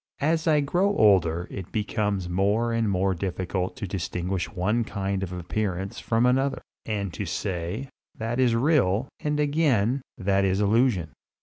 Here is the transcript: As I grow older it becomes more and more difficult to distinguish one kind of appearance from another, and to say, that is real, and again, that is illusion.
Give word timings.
As 0.21 0.47
I 0.47 0.61
grow 0.61 0.97
older 0.97 1.47
it 1.51 1.71
becomes 1.71 2.27
more 2.27 2.73
and 2.73 2.89
more 2.89 3.13
difficult 3.13 3.75
to 3.77 3.87
distinguish 3.87 4.49
one 4.49 4.83
kind 4.83 5.21
of 5.21 5.31
appearance 5.31 5.99
from 5.99 6.25
another, 6.25 6.63
and 6.87 7.13
to 7.13 7.27
say, 7.27 7.87
that 8.17 8.39
is 8.39 8.55
real, 8.55 9.09
and 9.19 9.39
again, 9.39 10.01
that 10.17 10.43
is 10.43 10.59
illusion. 10.59 11.11